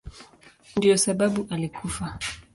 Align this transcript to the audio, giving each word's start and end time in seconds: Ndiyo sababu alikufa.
Ndiyo 0.77 0.97
sababu 0.97 1.47
alikufa. 1.49 2.17